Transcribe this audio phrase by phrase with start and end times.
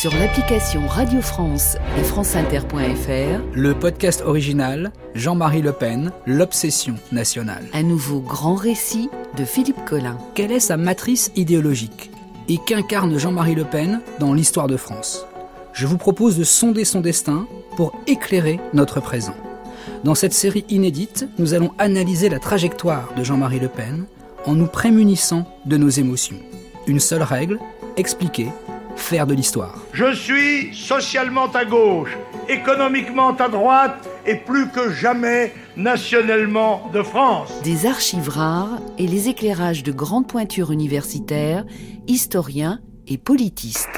[0.00, 7.64] sur l'application Radio France et franceinter.fr, le podcast original Jean-Marie Le Pen, l'obsession nationale.
[7.72, 10.16] Un nouveau grand récit de Philippe Collin.
[10.36, 12.12] Quelle est sa matrice idéologique
[12.48, 15.26] Et qu'incarne Jean-Marie Le Pen dans l'histoire de France?
[15.72, 19.34] Je vous propose de sonder son destin pour éclairer notre présent.
[20.04, 24.04] Dans cette série inédite, nous allons analyser la trajectoire de Jean-Marie Le Pen
[24.46, 26.38] en nous prémunissant de nos émotions.
[26.86, 27.58] Une seule règle,
[27.96, 28.52] expliquer,
[28.98, 29.74] faire de l'histoire.
[29.92, 32.16] Je suis socialement à gauche,
[32.48, 37.50] économiquement à droite et plus que jamais nationalement de France.
[37.62, 41.64] Des archives rares et les éclairages de grandes pointures universitaires,
[42.06, 43.88] historiens et politistes.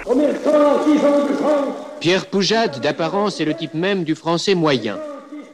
[2.00, 4.98] Pierre Poujade, d'apparence, est le type même du français moyen.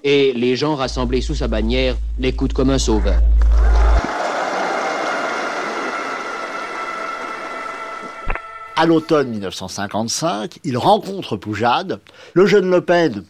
[0.04, 3.20] Et les gens rassemblés sous sa bannière l'écoutent comme un sauveur.
[8.76, 12.00] À l'automne 1955, il rencontre Poujade.
[12.34, 13.24] Le jeune Le Pen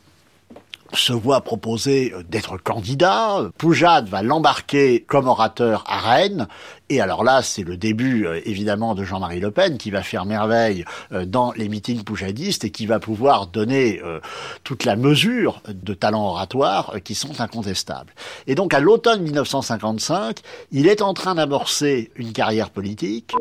[0.92, 3.50] se voit proposer d'être candidat.
[3.58, 6.48] Poujade va l'embarquer comme orateur à Rennes.
[6.88, 10.24] Et alors là, c'est le début, euh, évidemment, de Jean-Marie Le Pen, qui va faire
[10.24, 14.20] merveille euh, dans les meetings poujadistes et qui va pouvoir donner euh,
[14.62, 18.12] toute la mesure de talents oratoires qui sont incontestables.
[18.46, 20.38] Et donc, à l'automne 1955,
[20.70, 23.32] il est en train d'amorcer une carrière politique.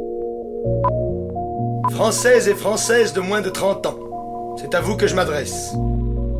[1.92, 5.74] Françaises et Françaises de moins de 30 ans, c'est à vous que je m'adresse.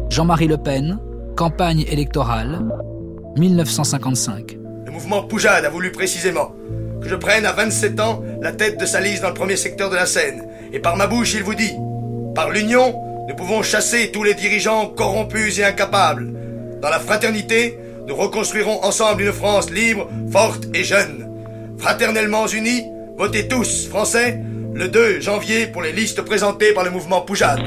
[0.10, 0.98] Jean-Marie Le Pen,
[1.36, 2.62] campagne électorale,
[3.38, 4.58] 1955.
[4.86, 6.54] Le mouvement Poujade a voulu précisément
[7.02, 9.90] que je prenne à 27 ans la tête de sa liste dans le premier secteur
[9.90, 10.48] de la Seine.
[10.74, 11.74] Et par ma bouche, il vous dit,
[12.34, 12.96] par l'union,
[13.28, 16.34] nous pouvons chasser tous les dirigeants corrompus et incapables.
[16.82, 21.30] Dans la fraternité, nous reconstruirons ensemble une France libre, forte et jeune.
[21.78, 22.84] Fraternellement unis,
[23.18, 24.42] votez tous, Français,
[24.76, 27.62] le 2 janvier pour les listes présentées par le mouvement Poujade.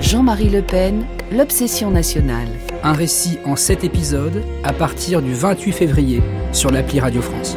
[0.00, 2.48] Jean-Marie Le Pen, l'obsession nationale.
[2.82, 7.56] Un récit en 7 épisodes à partir du 28 février sur l'appli Radio France.